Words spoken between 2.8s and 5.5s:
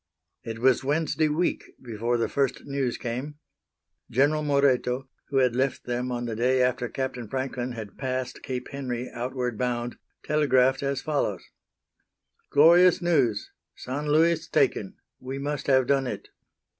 came. General Moreto, who